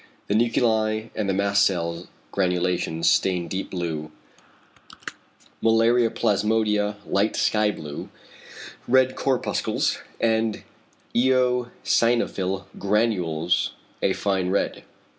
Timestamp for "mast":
1.35-1.63